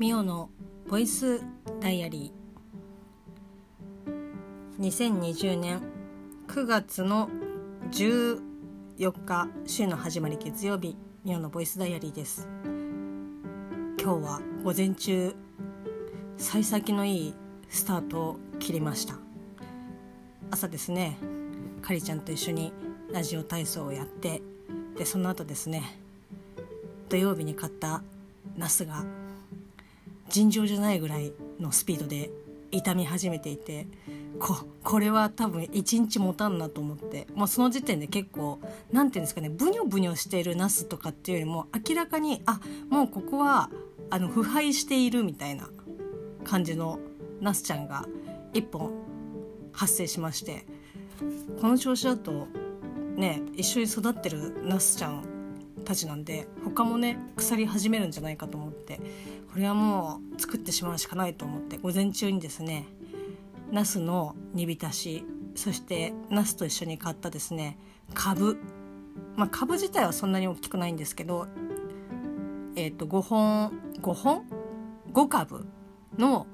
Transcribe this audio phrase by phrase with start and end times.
[0.00, 0.48] ミオの
[0.88, 1.42] ボイス
[1.78, 4.80] ダイアリー。
[4.80, 5.82] 2020年
[6.48, 7.28] 9月の
[7.90, 8.40] 14
[9.26, 12.48] 日週の始まり月曜日ミオのボイスダイアリーです。
[14.02, 15.34] 今日は午前中
[16.38, 17.34] 幸先のいい
[17.68, 19.16] スタートを切りました。
[20.50, 21.18] 朝ですね
[21.82, 22.72] かりちゃんと一緒に
[23.12, 24.40] ラジオ体操をやって
[24.96, 25.82] でその後ですね
[27.10, 28.02] 土曜日に買った
[28.56, 29.04] ナスが
[30.30, 32.30] 尋常じゃないぐらいのスピードで
[32.70, 33.86] 痛み始めていて
[34.38, 37.26] ここれは多分1日持たんなと思って。
[37.34, 38.60] もうその時点で結構
[38.92, 43.68] 何て言うんですかねブニョブニョしているナスとかっていうよりも明らかにあもうここは
[44.08, 45.68] あの腐敗しているみたいな
[46.44, 46.98] 感じの
[47.40, 48.06] ナスちゃんが
[48.54, 48.92] 1本
[49.72, 50.64] 発生しまして。
[51.60, 52.48] この調子だと
[53.16, 55.24] ね一緒に育ってるナスちゃん
[55.90, 59.00] たちなんで他もね腐り始めるんじゃないかと思って
[59.52, 62.86] これはもう作ってしまうしかないと思って午前中にですね
[63.72, 65.24] ナスの煮浸し
[65.56, 67.76] そしてナスと一緒に買ったですね
[68.14, 68.56] 株
[69.34, 71.48] まあ株自体はそんなに大きくないんですけど
[72.76, 74.44] えっ、ー、と5本5本
[75.12, 75.66] ？5株
[76.18, 76.46] の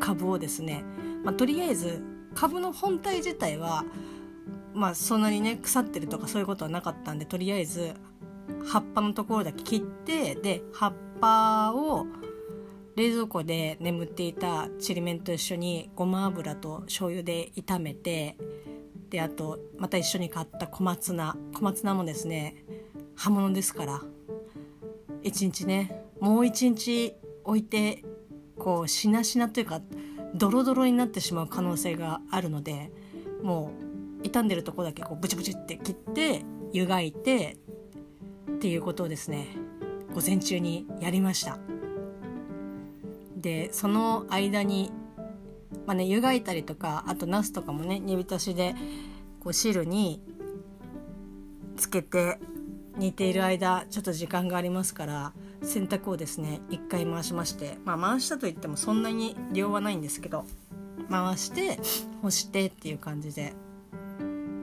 [0.00, 0.82] 株をですね、
[1.24, 2.02] まあ、とりあえず
[2.34, 3.84] 株の本体自体は
[4.72, 7.92] まあそんなにね腐ってるとかそういうことはなかったんでとりあえず
[8.66, 12.06] 葉っぱのところだけ切ってで葉っぱを
[12.96, 18.36] 冷蔵庫で眠っていたちりめんと一緒にごま油と醤油で炒めて
[19.10, 21.36] であとまた一緒に買った小松菜。
[21.54, 22.56] 小松菜もですね
[23.14, 24.02] 葉物ですから
[25.22, 28.04] 一日ねもう一日置いて
[28.58, 29.80] こうしなしなというか
[30.34, 32.92] ドロドロになってしまう可能性があるので
[33.42, 33.72] も
[34.20, 37.56] う傷んでるとこだけこうブチブチって切って湯がいて
[38.56, 39.48] っていうことをですね
[40.14, 41.58] 午前中にやりました。
[43.36, 44.90] でその間に
[45.86, 48.74] まあね湯がいたりとかあとナスとかもね煮浸しで
[49.40, 50.20] こう汁に
[51.76, 52.38] つけて
[52.96, 60.44] 煮ている間ちょっと時間がありますから洗濯をですね一回回しましてまあ回したといってもそんなに量はないんですけど
[61.08, 61.78] 回して
[62.22, 63.54] 干してっていう感じで。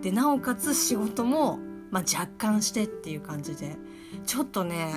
[0.02, 1.58] でなおかつ仕事も
[1.96, 3.78] まあ、若干してっていう感じで。
[4.26, 4.96] ちょっとね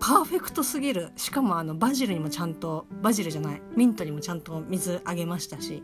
[0.00, 1.10] パーフェクトすぎる。
[1.16, 3.62] しかもあのバジルにもちゃんとバジルじゃない。
[3.76, 5.82] ミントにもちゃんと水あげましたし。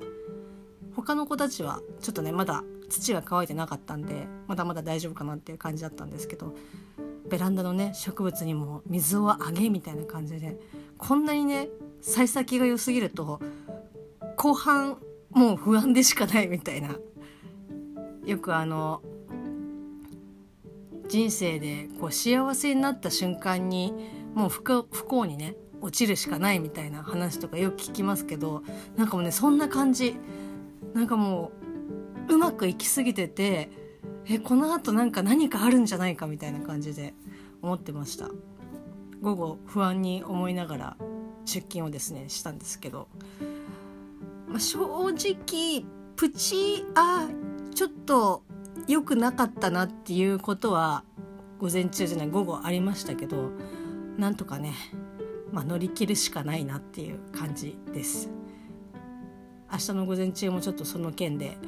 [0.97, 6.57] 他の子たちはちょっとねまだ土が乾いてなかったんでまだまだ大丈夫かなっていう感じだったんですけど
[7.29, 10.59] ベランダのね植物にも水をあげみたいな感じで
[10.97, 11.69] こんなにね
[12.01, 13.41] 幸先が良すぎると
[14.37, 14.97] 後半
[15.31, 16.97] もう不安でしかないみたいな。
[18.25, 19.03] よくあの
[21.09, 23.93] 人生でこう幸せになった瞬間に
[24.35, 28.63] もう不幸にね落ちるしかないみたいな話とかよく聞きますけど
[28.97, 30.17] なんかもうねそんな感じ。
[30.95, 31.53] なんかも
[32.29, 33.71] ううまくいきすぎてて
[34.27, 37.15] えこのあとなんか何かあるんじゃないかみたいな感じで
[37.63, 38.31] 思ってました。
[39.21, 40.97] 午後不安に思いながら
[41.45, 43.09] 出勤をですねしたんですけど、
[44.47, 45.85] まあ、正直
[46.17, 47.29] プチあ
[47.75, 48.43] ちょっと
[48.87, 51.05] 良くなかったなっていうことは
[51.59, 53.51] 午前中じゃない午後ありましたけど
[54.17, 54.75] なんとかね、
[55.53, 58.31] まあ、乗り切るしかないなっていう感じです。
[59.71, 61.59] 明日の午前中もちょっとその件で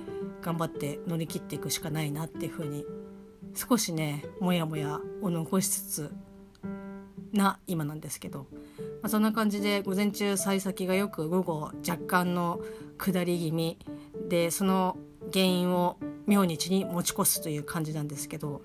[0.40, 2.84] 頑張って乗り切っていくしかないなっていうふうに
[3.54, 6.10] 少しねモヤモヤを残しつつ
[7.32, 8.46] な今なんですけど、
[9.02, 12.60] まあ、そんな感じで午前中幸先がよく午後若干の
[12.98, 13.78] 下り気味
[14.28, 14.96] でその
[15.32, 15.98] 原因を
[16.36, 18.62] 明日に持ち越すという感じなんですけど、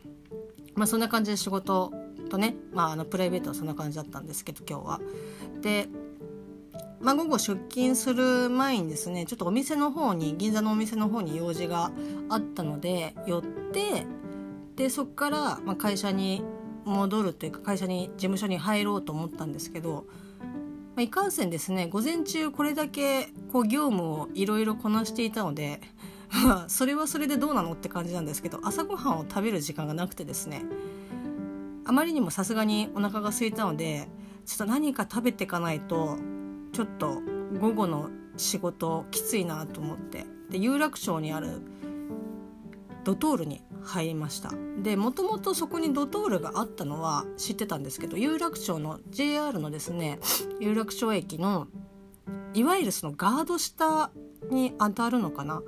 [0.76, 1.92] まあ、そんな感じで仕事
[2.30, 5.02] とね、まあ、あのプライベートはそんな感じだったんですけど今日は。
[5.62, 5.88] で
[7.02, 11.92] まあ、午後出勤する前にですねちょっとお店の方に銀座のお店の方に用事が
[12.30, 14.08] あったので寄って
[14.76, 16.44] でそこからま会社に
[16.84, 20.06] 戻るというか会社に事務所に入ろうと思ったんですけど、
[20.96, 25.82] ま、いかんせんですね午前中これだけこう業務をいろいろこなしていたので
[26.68, 30.66] それはそれでどうなのって感じなんですけど朝ごはんを食べる時間がなくてですね。
[31.88, 34.10] あまりにもさすがにお腹が空いたので
[34.46, 36.18] ちょっと何か食べていかないと
[36.74, 37.22] ちょっと
[37.60, 40.26] 午後の仕事きついなと思って。
[40.50, 41.62] で有楽町にある
[43.04, 44.52] ドトールに入りました。
[44.82, 50.20] でもともとそこにドトールがあったのは知ってたんですけど有楽町の JR のですね
[50.60, 51.68] 有楽町駅の
[52.54, 54.12] いわゆるそのガード下
[54.50, 55.62] に当たるのかな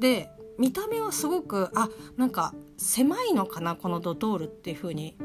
[0.00, 5.16] で見た目はすごくあなんか狭いのかなこのドトールっていう風に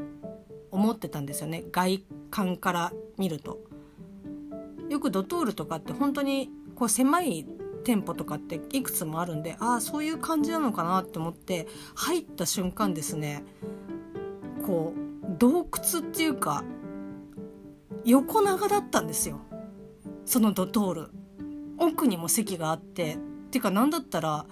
[0.70, 1.64] 思ってたんですよね。
[1.72, 3.58] 外観から見ると。
[4.88, 7.46] よくドトールとかって本当にこう狭い
[7.84, 13.44] 店舗とかっていくつもあるんでああそういう感じなのかなって思って入った瞬間ですね
[14.64, 16.64] こう洞窟っていうか
[18.04, 19.40] 横長だったんですよ。
[20.24, 21.10] そのドトール。
[21.78, 23.14] 奥にも席があって。
[23.14, 23.18] っ
[23.50, 24.46] ていうか何だったら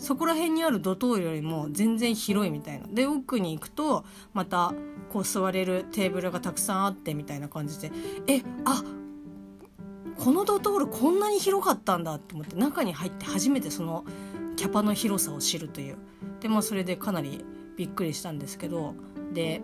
[0.00, 2.86] そこら辺にあるドトールよりも全然広いみたいな。
[2.88, 4.72] で奥に行くとまた
[5.12, 7.92] こう座れるテーブルがたくさんあってみたいな感じで。
[8.26, 8.82] えあ
[10.16, 14.04] このドトールこんなに広かったんだって思って中に入って初めてその
[14.56, 15.98] キャパの広さを知るという。
[16.40, 17.44] でまあそれでかなり
[17.76, 18.94] びっくりしたんですけど。
[19.32, 19.62] で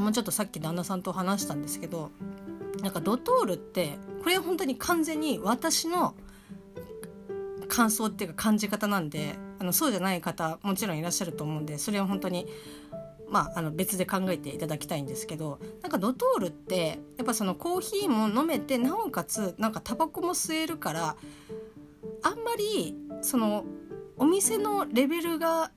[0.00, 2.10] もうちょっとさっき旦那さんと話したんですけど
[2.82, 6.14] なんかドトールってこれは本当に完全に私の
[7.68, 12.46] 感想っていうか感じ方なんでのそうじゃない方もちろんいらっしゃると思うんでそれは本当に
[13.28, 21.16] まあ、あの別で考えていただきたいんですけどなんかドトールってやっぱそのコーヒーも飲めてなおかつなんかタバコも吸えるから
[22.22, 23.64] あんまりその
[24.16, 25.72] お店のレベルが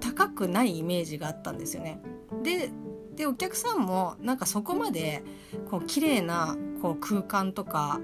[0.00, 2.00] 高くないイメージがあったんですよね。
[2.42, 2.70] で
[3.14, 5.24] でお客さんもなんかそこまで
[5.70, 8.00] こう綺麗なこう空間とか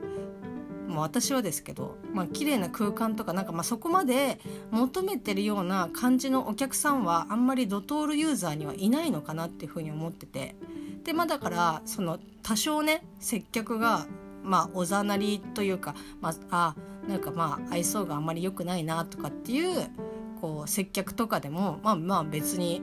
[0.89, 4.41] もう私はですけど、まあ綺麗な空間とかなんかまあそこまで
[4.71, 10.57] 求めてるような感じのお客さんはあんまりドトールユーザーにはいないのかなっていうふうに思ってて。
[11.05, 14.07] でまあだからその多少ね接客が
[14.43, 19.89] まあおざなりというか、まあ、あなんかまあ愛想があんまり良くないなとかっていう
[20.41, 22.83] こう接客とかでもまあまあ別に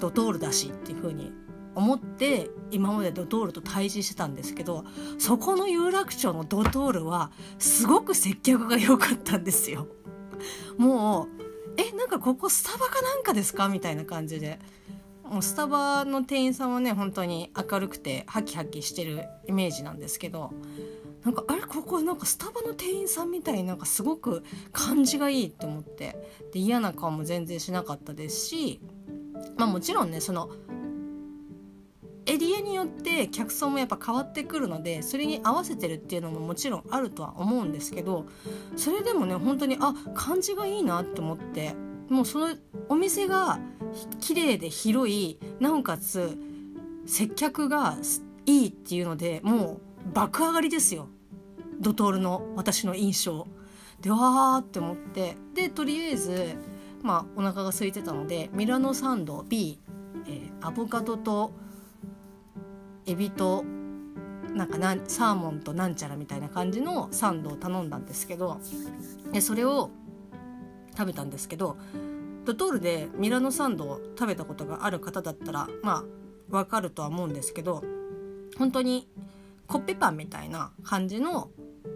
[0.00, 1.32] ドトールだしっていうふうに
[1.74, 4.84] 思って今までドトールと対峙してたんですけど
[5.18, 9.86] そこの有楽町のドトールはすごく接客が良かったんですよ。
[10.76, 11.28] もう
[11.76, 14.58] えなんかここスタバかなんかですかみたいな感じで
[15.24, 20.52] もうスタバの店員さんはね本当に明るくてハキハキしてるイメージなんですけど
[21.24, 24.42] なんかあれここなんかスタバの店員さんみたいになんかすごく
[24.72, 26.16] 感じがいいって思って
[26.52, 28.80] で嫌な顔も全然しなかったですし
[29.56, 30.50] まあもちろんねその
[32.26, 38.26] エリアによって客層もやっぱ変わってくるのでそれに合わせてるっていうのももちろんあるとは思うんですけど
[38.76, 41.74] それでもね本当にあ感じがいいなって思って
[42.08, 42.54] もうその
[42.88, 43.58] お店が
[44.20, 46.38] 綺麗で広いなおかつ
[47.06, 47.96] 接客が
[48.46, 51.08] いいっていうのでもう爆上がりですよ
[51.80, 53.48] ドトールの私の印象。
[54.00, 56.56] でわーって思ってでとりあえず
[57.02, 59.78] まあお腹が空いてたのでミラノサンド B、
[60.26, 61.52] えー、アボカドと
[63.06, 63.64] エビと
[64.54, 68.60] なんかなサーモンとなんちゃらみたいな感じのサンドを頼んだんですけど
[69.32, 69.90] でそれを
[70.96, 71.76] 食べたんですけど
[72.44, 76.04] ドトールでミラノサンドを食べたことがある方だったらま
[76.50, 77.82] あわかるとは思うんですけど
[78.58, 79.08] 本当に
[79.66, 81.50] コッペパンみたいな感じの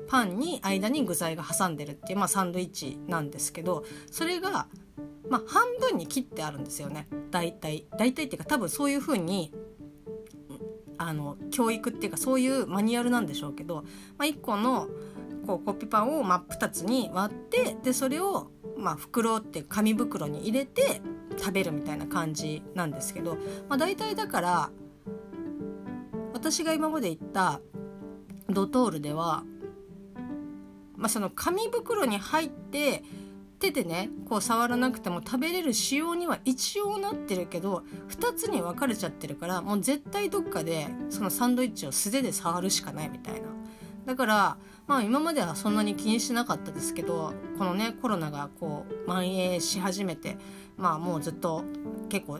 [0.08, 4.68] パンに間に具材が挟んでるっていう、まあ、サンドイッチなんですけどそれが、
[5.28, 7.08] まあ、半分に切ってあるんですよね。
[7.30, 9.52] 大体大体っていうか多分そういう風に
[10.98, 13.84] あの教育っていうかそういうマニュアルなんでしょうけど、
[14.18, 14.88] まあ、1個の
[15.46, 21.00] こうコッペパンを真っ二つに割ってでそれをまあ袋って紙袋に入れて
[21.38, 23.36] 食べるみたいな感じなんですけど、
[23.68, 24.70] まあ、大体だから
[26.32, 27.60] 私が今まで行った
[28.48, 29.44] ドトールでは、
[30.96, 33.02] まあ、その紙袋に入って
[33.58, 43.48] 手でねこう触らなくても食べれる仕様には一応なってるけど2つに分かれちゃってるからもう絶対どっかでそのサンドイッチを素手で触るしかないみたいな。
[44.06, 50.38] だからまあ今まではそんなに気にしなかったですけどこのねコロナがこう蔓延し始めて
[50.76, 51.64] まあもうずっと
[52.08, 52.38] 結構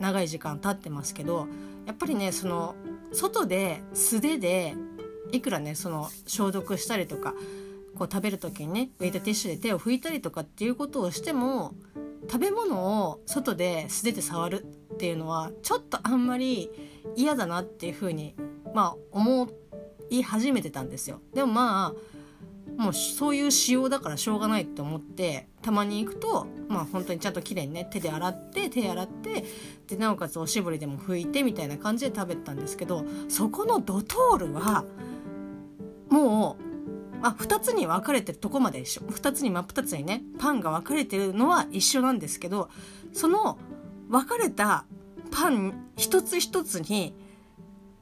[0.00, 1.46] 長い時間経ってますけど
[1.86, 2.74] やっぱりねその
[3.12, 4.74] 外で素手で
[5.30, 7.34] いくらねその消毒したりとか
[7.96, 11.74] こう食べる時にねウェイトティッシュで手を拭いたりとかっていうことをしても
[12.30, 16.70] 食べ物を外で素手で触るっていうのはちょっとあんまり
[17.16, 18.34] 嫌だなっていうふうに
[18.74, 19.48] まあ思
[20.10, 21.20] い始めてたんですよ。
[21.32, 21.94] でもま
[22.78, 29.44] あもうそういう仕様だからしょうがないって思ってたまに行くとまあ本当にちゃんときれいにね手で洗って手洗って
[29.86, 34.84] でなおかつおしぼりでも拭いてみたいな感じで食べたんですけどそこのドトールは
[36.08, 36.73] もう
[37.26, 39.00] あ2つに分かれてるとこまで一緒。
[39.00, 42.68] 2つに真っ二つにねパンが分かれてるのは一緒なんですけど
[43.14, 43.58] その
[44.10, 44.84] 分かれた
[45.30, 47.14] パン一つ一つに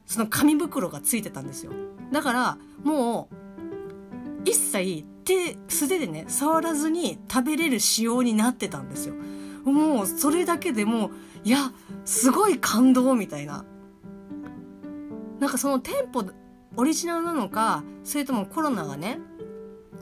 [0.05, 1.71] その紙袋がついてたんですよ。
[2.11, 3.35] だからもう
[4.43, 9.15] 一切手素手でね触らずに食べれる仕様になってたんですよ。
[9.63, 11.11] もうそれだけでもう
[11.45, 11.71] いや
[12.03, 13.63] すごい感動みたいな。
[15.39, 16.25] なんかその店舗
[16.75, 19.19] オリジナルなのかそれともコロナがね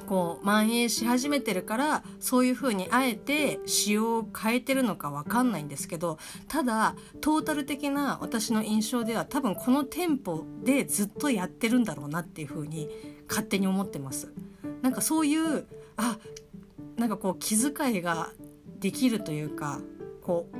[0.08, 12.90] こう蔓延し始めてるからそういう風にあえて仕様を変えてるのかわかんないんですけどただトータル的な私の印象では多分この店舗でずっとやってるんだろうなっていう風に
[13.30, 14.34] 勝手に思ってます。
[14.82, 16.18] なんかそういうあ
[16.98, 18.32] なんかこう気遣いが
[18.80, 19.80] できるというか
[20.22, 20.58] こう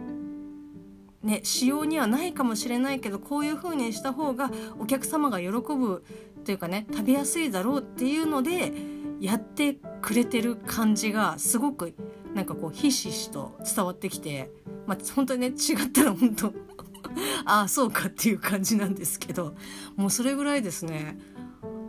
[1.24, 6.04] ね仕様にはないかもしれないけどこういう風にした方がお客様が喜ぶ
[6.46, 8.74] というかね食べやすいだろうっていうので
[9.20, 11.94] やってくれてる感じがすごく
[12.34, 14.50] なんかこうひしひしと伝わってきて
[14.88, 16.54] まあ本当にね違ったら本当
[17.46, 19.54] ああそうかっていう感じなんですけど
[19.96, 21.20] もうそれぐらいですね。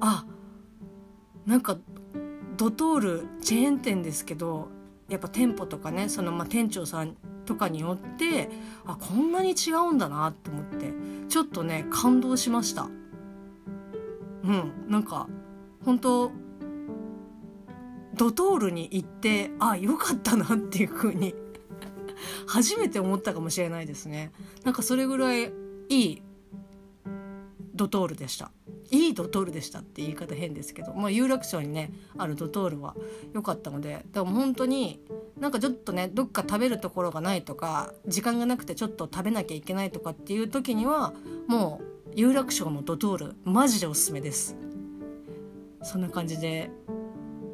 [0.00, 0.26] あ
[1.46, 1.78] なんか
[2.56, 4.68] ドトールチェーン店ですけど
[5.08, 8.48] やっぱ店舗とかねそのまあ店長さんとかによって
[8.84, 10.92] あこんなに違うんだなって思って
[11.28, 12.88] ちょっとね感動しました。
[14.44, 15.28] うんなんか
[15.84, 16.32] 本当
[18.14, 21.34] ドトールに行ってあよかったなっていう風に
[22.46, 24.32] 初めて思ったかもしれないですね。
[24.64, 25.52] なんかそれぐらい
[25.88, 26.22] いい
[27.74, 28.50] ドトールでした。
[28.92, 32.94] いいドトールでしたって言い方変ですけど、まあ、有楽町にねあるドトールは
[33.32, 35.00] 良かったのででも本当に
[35.40, 41.14] なんかちょっとねどっか食べるところがないとか時間がなくてちょっと食べなきゃいけないとかっていう時には
[41.48, 44.56] もう有楽町のドトールマジでおすすめです
[45.82, 46.70] そんな感じで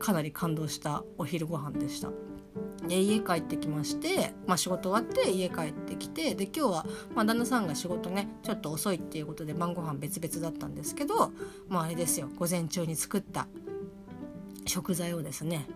[0.00, 2.27] かなり感動したお昼ご飯でした。
[2.87, 11.32] で家帰ってきまして、まあ、仕事終わって家帰ってきてで今日は、まあ、旦那さんが仕事ねちょっと遅いっていうことで晩ご飯別々だったんですけど、
[11.68, 13.49] まあ、あれですよ午前中に作った
[14.66, 15.66] 食材をですね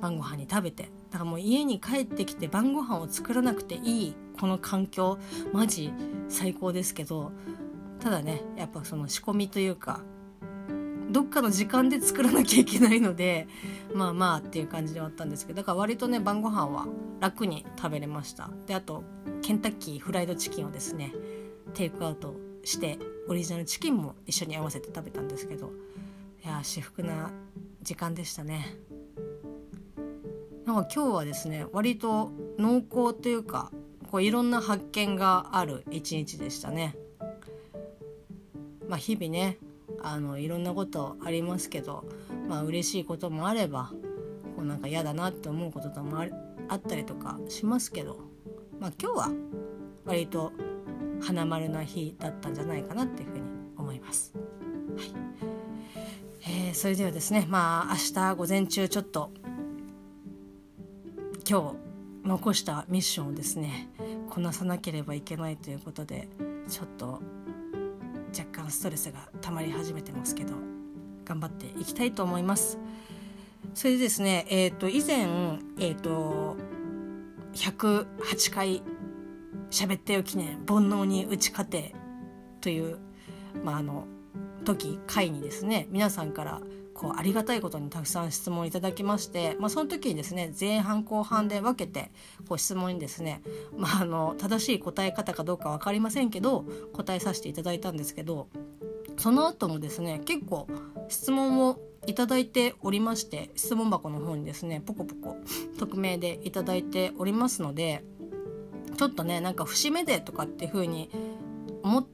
[0.00, 5.18] 晩ご飯に食べてだからもう家に帰ってきて晩ご飯を作らなくていいこの環境
[5.52, 5.92] マジ
[6.28, 7.32] 最高ですけど
[8.00, 10.00] ただねやっぱその仕込みというか
[11.10, 13.48] どっかの時間で作らなきゃいけないので
[13.94, 16.86] まあまあっていう感じではあったんですけどだから割とね晩ご飯は
[17.20, 18.50] 楽に食べれました。
[18.66, 19.02] であと
[19.42, 21.12] ケンタッキーフライドチキンをですね
[21.74, 22.98] テイクアウトして
[23.28, 25.72] オリジナルチキンも一緒に合わせて食べたんですけど
[26.44, 27.30] いや至福な
[27.82, 28.76] 時間でしたね。
[30.66, 33.72] なんか今日はですね割と濃厚というか
[34.10, 36.96] こういろんな発見がある一日でしたね。
[38.88, 39.58] まあ日々ね
[40.02, 42.04] あのいろんなことありますけど
[42.48, 43.92] まあ嬉しいこともあれば
[44.56, 46.24] こうなんか嫌だなって思うこととも
[46.68, 48.18] あったりとかしますけど
[48.78, 49.30] まあ今日は
[50.04, 50.52] 割と
[51.20, 53.42] 花丸な日だったんじゃないかなっていうふうに
[53.76, 54.32] 思います。
[54.96, 55.12] はい
[56.42, 59.30] えー、それではですねまあ明日午前中ちょっと
[61.48, 61.76] 今
[62.24, 63.88] 日残したミッションをですね
[64.30, 66.28] こなさなければいけないということで
[66.68, 67.20] ちょっと
[68.36, 70.54] 若干ストレスが溜まり始めてますけど
[71.24, 72.78] 頑張っていきたいと思います。
[73.74, 75.20] それでですねえっ、ー、と以前
[75.78, 76.56] えっ、ー、と
[77.54, 78.82] 108回
[79.70, 81.94] 喋ってよ記念煩悩に打ち勝て
[82.60, 82.98] という
[83.62, 84.06] まああの
[84.64, 86.60] 時回にですね皆さんから
[87.00, 92.10] こうありがたいことにたくさん質問いただきまして、まあ、その時にですね前半後半で分けて
[92.46, 93.40] こう質問にですね、
[93.74, 98.48] まあ、あの正しい答え方かどうか分かりませんけど答えさせていただいたんですけど
[99.16, 100.68] その後もですね結構
[101.08, 105.38] 質問をいただいておりまして質問箱の方にですねポコポコ
[105.78, 108.04] 匿名でいただいておりますので
[108.98, 111.10] ちょっとねなんか節目でとかっていう風に
[111.82, 112.06] 思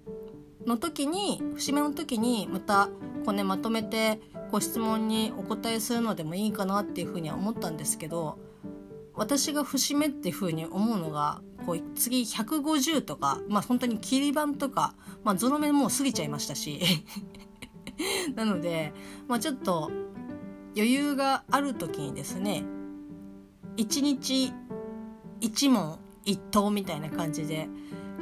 [0.64, 2.88] の時に節目の時にまた
[3.24, 8.38] こうねまとめてご質問にお答えするのでもいいかなっていうふうには思ったんですけど
[9.14, 16.80] 私が節目っていうふうに思うのがこう次150とかまあ本当に切り板とかまあゾロ目もう過ぎちゃいましたし。
[18.34, 18.92] なので、
[19.26, 19.90] まあ、ちょっと
[20.76, 22.62] 余裕がある時にですね
[23.78, 24.52] 1日
[25.40, 27.68] 1問1答みたいな感じで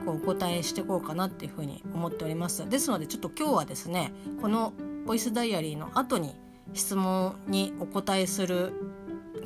[0.04, 2.68] こうお答えしていこうかなっていうふうに思っております。
[2.68, 4.72] ですのでちょっと今日はですねこの
[5.06, 6.34] ボイスダイアリーの後に
[6.72, 8.72] 質問にお答えする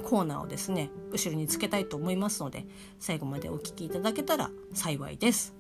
[0.05, 2.67] コーナーをですね後ろにつけたいと思いますので
[2.99, 5.55] 最後までお聞きいただけたら幸いです。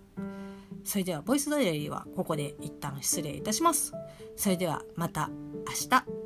[0.84, 3.92] それではボイスダイアリーはここで一旦失礼いたします。
[4.36, 5.28] それではまた
[5.66, 6.17] 明日。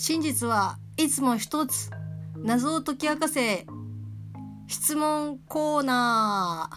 [0.00, 1.90] 真実はいつも一つ
[2.34, 3.66] 謎を解き明かせ
[4.66, 6.76] 質問コーナー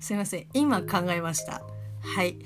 [0.00, 1.60] すいません今考えました
[2.00, 2.38] はい。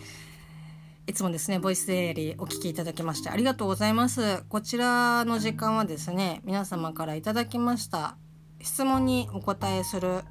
[1.07, 4.43] いつもですねボイスデイリーお聞きいただきましてありがとうございます。
[4.49, 8.17] こちらの時間はですね皆様からいただきました。
[8.61, 10.23] 質問にお答えする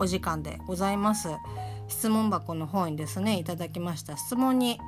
[0.00, 1.28] お時間でございます。
[1.86, 4.16] 質問箱の方にですねいただきました。
[4.16, 4.80] 質問に、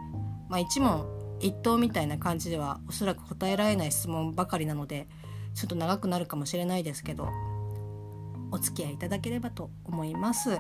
[0.49, 1.13] まあ、一問
[1.45, 5.07] 一答みたいな感じではおそらく答えられない質問ばかりなので
[5.55, 7.29] ちょっと長くなるかもしれないですけど
[8.51, 10.59] お付き合いいただければと思います。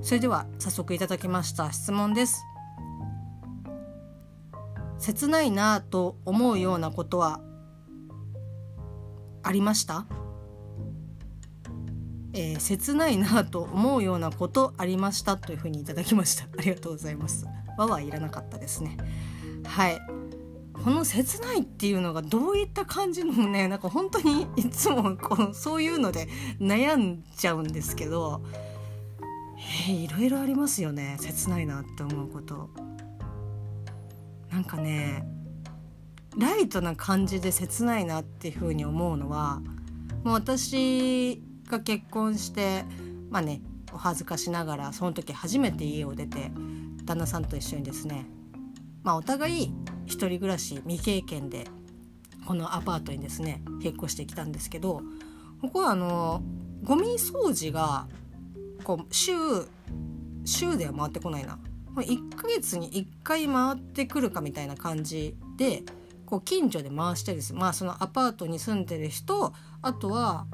[0.00, 2.42] それでは早速いただきました質問です。
[4.98, 7.40] 切ないなと思うようなことは
[9.42, 10.06] ありました？
[12.32, 16.44] えー、切ないなと思うようなことありましたというふうにいただきました。
[16.56, 17.46] ありがとうございます。
[17.76, 18.96] 和はいらなかったですね。
[19.78, 20.00] はい。
[20.72, 26.26] この切ないっていうのがどういった感じのねなんか本当にいつもこのそういうので
[26.60, 28.42] 悩んじゃうんですけど
[29.56, 32.70] えー、いろいろありますよね切ないなって思うこと。
[34.50, 35.24] なんかね
[36.36, 39.60] ライトな感じで切ないなっていうふうに思うのは
[40.24, 42.84] もう私が結婚して
[43.30, 46.50] まあねお恥ずかしながらその時初めて家を出て
[47.04, 48.26] 旦那さんと一緒にですね
[49.02, 49.72] まあお互い
[50.06, 51.66] 一人暮らし未経験で
[52.46, 55.02] このアパートにですね引っ越してきたんですけど
[55.60, 56.42] ここはあの
[56.82, 58.06] ゴミ掃除が
[58.84, 59.32] こう週
[60.44, 61.58] 週では回ってこないな。
[61.96, 65.82] 1ヶ月に1回回ってくるかみたいな感じで
[66.26, 67.54] こう近所で回してです。
[67.54, 69.52] まあそのアパートに住んでる人
[69.82, 70.46] あとは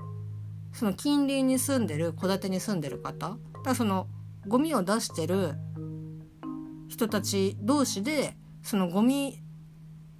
[0.72, 3.36] その近隣に住んでる戸建てに住んでる方。
[3.62, 4.08] だその
[4.46, 5.54] ゴミを出してる
[6.94, 9.42] 人たち同士でそのゴミ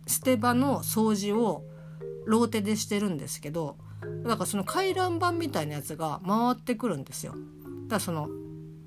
[0.09, 1.65] 捨て場の掃除を
[2.27, 3.77] ローテでしてるんですけど
[4.25, 7.33] だからその回覧板みたいなやつが回ってくるんですよ。
[7.33, 7.43] だか
[7.95, 8.29] らその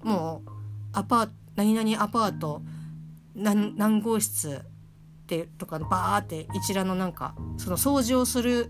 [0.03, 0.49] もう
[0.91, 2.61] アパート何々アパート
[3.35, 8.69] 何何号室ってとかバーって一覧のなんかその掃除をする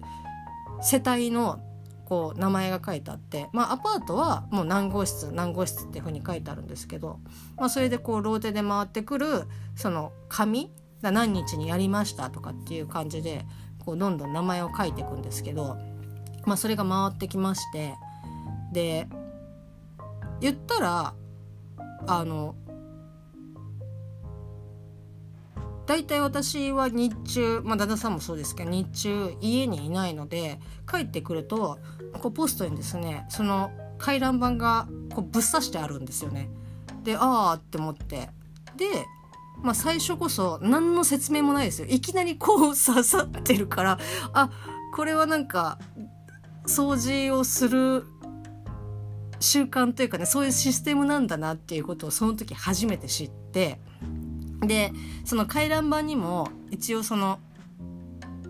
[0.81, 1.59] 世帯の
[2.07, 7.19] こう名前が書いてあって、まあ、アパートはもう何号室何号室っていうふうに書いてあるんですけど、
[7.57, 9.43] まあ、それでこうローテで回ってくる
[9.75, 13.45] その紙何日にやりましたとかっていう感じで
[13.85, 15.75] こうどんどん名前を書いていくんですけど、
[16.45, 17.95] まあ、それが回ってきまして
[18.71, 19.09] で
[20.39, 21.13] 言ったら
[22.07, 22.55] あの
[25.87, 31.79] 大体私は日中、まあ、旦那さんもそうですけど日中家にいないので帰ってくると
[32.21, 36.49] こうポストにですねその回覧板がこうぶっ刺してあるんですよね。
[37.03, 38.29] でああって思って
[38.75, 38.85] で、
[39.63, 43.97] まあ、最初こそ何の説明もないですよいきなりこう刺さってるから
[44.33, 44.49] あ
[44.93, 45.79] これはなんか
[46.65, 48.05] 掃除をする
[49.39, 53.79] 習慣というかねそういうシステムなんだなっていうことをその時初めて知って
[54.61, 54.91] で
[55.25, 57.39] その回覧板にも一応その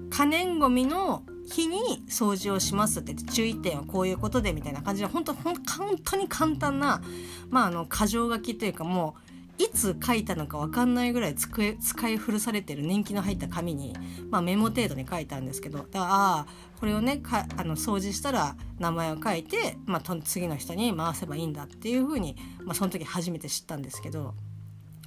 [0.10, 5.56] 可燃ごみの日に掃除をしますって注意点はこういうことでみたいな感じで本当本
[6.04, 7.02] 当に簡単な、
[7.50, 13.96] まあ、あの箇条書きというかもういつ書いたのか分かんないぐらい使い使い古されてる年季の入った紙に、
[14.30, 16.46] まあ、メモ程度に書いたんですけどだからあ
[16.80, 24.36] これをねかあの掃除したら名前を書いて、まあ、次の人に回せばいいんだっていうふうに、まあ、その時初めて知ったんですけど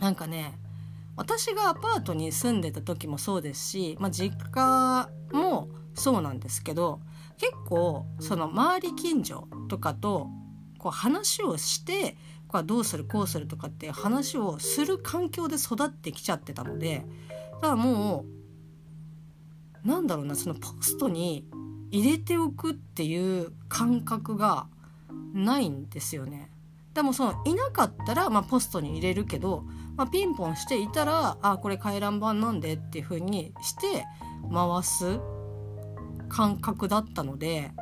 [0.01, 0.59] なんかね
[1.16, 7.01] 私がアパートに住んでた時もそうですし、まあ、実家もそうなんですけど
[7.37, 10.29] 結構その周り近所とかと
[10.79, 12.16] こう話をして
[12.49, 17.05] こうどうするこうするとかって話をする環境で育ってきちゃってたので
[17.55, 18.25] だからも
[19.85, 21.46] うなんだろうなそのポストに
[21.90, 24.66] 入れておくっていう感覚が
[25.33, 26.51] ないんですよね。
[26.94, 29.64] でもそのいなかったら、まあ、ポストに入れるけど
[29.96, 34.07] まあ、ピンポンしていたらあこれ回覧板なんでっていう風にして
[34.53, 35.20] 回す
[36.29, 37.72] 感覚だったので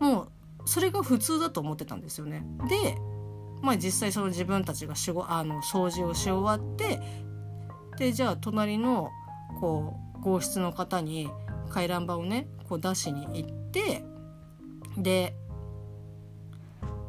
[0.00, 0.28] もう
[0.64, 2.44] それが普通だと思ってたんですよね。
[2.68, 2.96] で、
[3.62, 7.00] まあ、実際その自分たちがしごあの掃除をし終わって
[7.98, 9.10] でじゃあ隣の
[9.60, 11.30] こう合室の方に
[11.70, 14.04] 回覧板をねこう出しに行って
[14.98, 15.34] で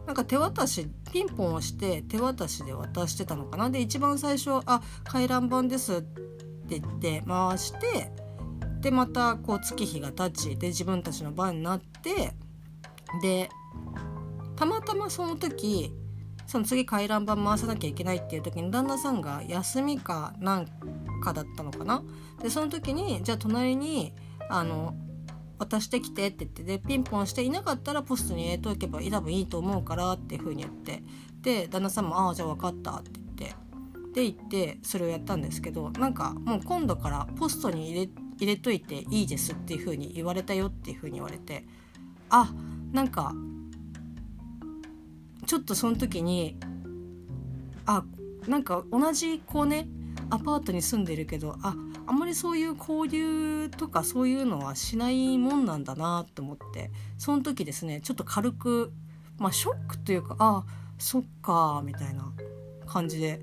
[0.06, 3.70] なんか手渡しピンポンをして手渡しで渡してたのかな？
[3.70, 8.12] で一番最初「あ回覧板です」って言って回して
[8.82, 12.34] でまたこう月日が経ちで自分たちの番になって
[13.22, 13.50] で
[14.56, 15.94] たまたまその時
[16.46, 20.68] その次回覧板回さなきゃいけないっていう時に旦那さんが休みかなん
[21.24, 22.04] かだったのかな？
[22.42, 24.14] でその時にじゃあ隣に
[24.50, 24.96] あの
[25.60, 31.04] 渡してきてって言ってでピンポンしていなかったらポストに入れとけば多分いいと思うからっていう風に言って
[31.42, 33.56] で旦那さんも「ああじゃあ分かった」って言って
[34.14, 41.66] で行ってそれをやったんですけどなんかもう今度からポストに入れ入れといていいですっていう風に言われたよっていう風に言われて
[42.30, 42.54] あ
[42.92, 43.34] なんか
[45.46, 46.58] ちょっとその時に
[47.86, 48.04] あ
[48.48, 49.88] なんか同じこうね
[50.30, 51.76] アパートに住んでるけどあ
[52.08, 58.94] あんまりそういう交流とかそういうのはしないもんなんだなと思ってその時ですねちょっと軽く
[59.38, 60.64] まあショックというかあ
[60.98, 62.32] そっかみたいな
[62.88, 63.42] 感じで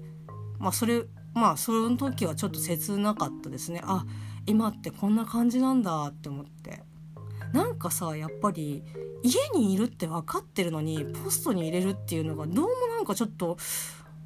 [0.59, 3.81] まあそれまあその時はちょっと切なかったですね。
[3.85, 4.05] あ
[4.47, 6.83] 今ってこんな感じなんだって思って。
[7.53, 8.83] なんかさやっぱり
[9.23, 13.57] 家にいるって分かってるのにポストに入れるっていうのがどうもなんかちょっと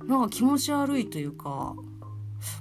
[0.06, 1.74] なんか気持ち悪いというか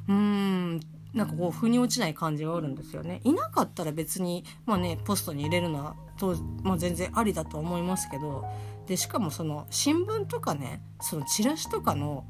[0.10, 0.82] うーん
[1.14, 3.22] なんかこう腑に落ちない感じがあるんですよね。
[3.24, 8.46] いなかったら別にまあねポストに入れるのはと、まあ、全然ありだと思いますけど
[8.88, 12.26] でしかもその新聞とかねそのチラシとかの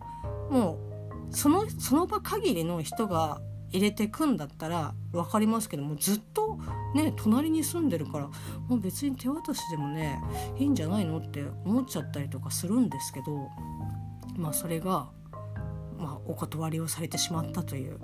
[0.49, 0.77] も
[1.31, 6.57] うそのその場限りの人が入れてくんだったら分かりますけどもずっと
[6.95, 8.27] ね隣に住んでるから
[8.67, 10.21] もう別に手渡しでもね
[10.57, 13.49] いいんじゃないのって思っちゃったりとかするんですけど
[14.37, 15.09] まあそれが、
[15.97, 17.99] まあ、お断りをされてしまったという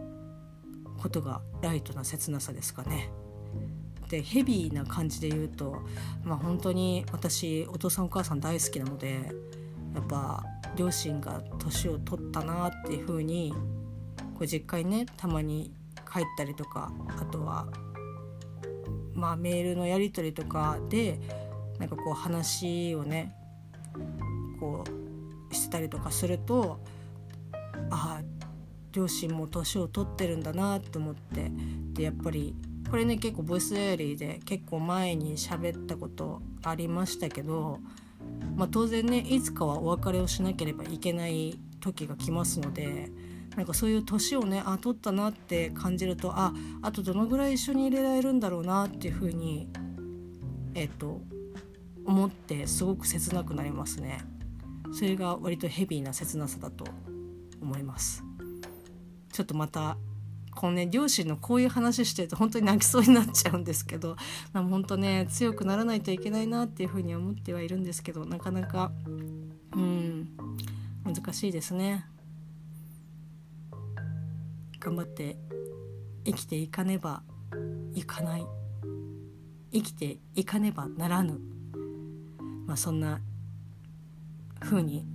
[1.03, 3.09] ことがライトな切なさですかね。
[4.09, 5.81] でヘビーな感じで言うと、
[6.23, 9.31] まあ、本当に私お父さんお母さん大好きなので
[9.93, 10.43] やっぱ
[10.75, 13.53] 両親が年を取ったなっていう風に
[14.35, 15.73] こう実家にねたまに
[16.11, 17.67] 帰ったりとかあとは
[19.13, 21.19] まあメールのやり取りとかで
[21.79, 23.35] なんかこう話をね
[24.59, 24.83] こ
[25.51, 26.79] うしてたりとかすると
[27.89, 28.32] ああ
[28.93, 31.51] 両親も年を取ってるんだなと思って
[31.93, 32.55] でやっぱり
[32.89, 37.79] これね結構ボイスエアリーで結構前に喋ったことありましたけど、
[38.55, 43.09] まあ、当然ねいつかはお別れをしなければいけない時が来ますので
[43.55, 49.67] なんかそういう年をねあ取ったなって感じるとああとどのぐらい一緒に入れられるんだろうなっていうふうに
[50.75, 51.21] えっと
[52.05, 54.19] 思ってすごく切なくなりますね。
[54.93, 56.85] それが割とヘビーな切なさだと
[57.61, 58.23] 思います。
[59.33, 59.97] ちょっとまた
[60.55, 64.15] このね両親のこういう話してると本当に泣きそうになっちゃうんですけど
[64.53, 68.91] 本当ね強くならないといけないなっていうふうに思ってはいるんですけどなかなか
[69.75, 70.29] うん
[71.03, 72.05] 難しいですね。
[74.79, 75.37] 頑張って
[76.25, 77.23] 生きていかねば
[77.93, 78.45] いかない
[79.71, 81.39] 生きていかねばならぬ
[82.67, 83.21] まあそんな
[84.59, 85.05] 風に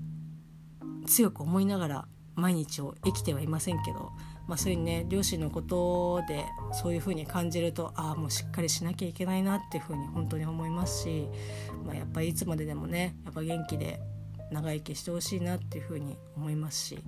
[1.06, 4.12] 強く思いながら毎日を生きてはいませんけど、
[4.46, 11.28] まあ、そういうね両親のことでそういう風に感じるとああもうしっかりしなきゃいけないなっていう風に本当に思いますし、
[11.84, 14.00] まあ、やっぱりいつまででもねやっぱ元気で
[14.52, 16.98] 長生きしてほしいなっていう風に思いますし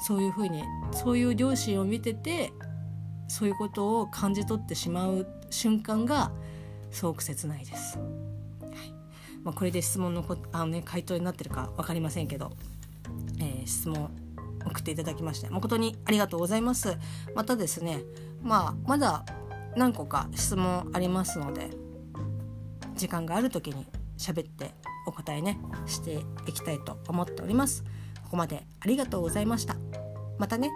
[0.00, 2.52] そういう風にそういう両親を見てて
[3.28, 6.32] そういうことを感じ取ってしまう瞬間が
[6.90, 7.98] すごく切ないです。
[9.44, 12.52] まあ、これで質問のこあの、ね、回答になってるか分かりませんけど、
[13.38, 14.10] えー、質問
[14.64, 16.96] 送っていただきまして誠にありがとうございます。
[17.34, 18.00] またですね、
[18.42, 19.24] まあ、まだ
[19.76, 21.70] 何個か質問ありますので
[22.96, 23.86] 時間がある時に
[24.18, 24.74] 喋って
[25.06, 27.84] お答えねしていきたいと思っております。
[28.24, 29.76] ここまでありがとうございました。
[30.38, 30.70] またね